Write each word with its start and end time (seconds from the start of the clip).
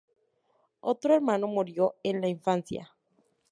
Otro 0.79 1.13
hermano 1.13 1.45
murió 1.45 1.93
en 2.01 2.21
la 2.21 2.27
infancia. 2.27 2.95